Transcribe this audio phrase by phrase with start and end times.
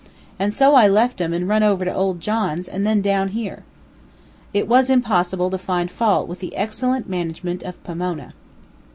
[0.39, 3.61] And so I left 'em and run over to old John's, and then down here."
[4.51, 8.33] It was impossible to find fault with the excellent management of Pomona.